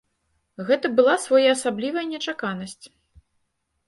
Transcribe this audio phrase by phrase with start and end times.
[0.69, 2.85] Гэта была своеасаблівая нечаканасць.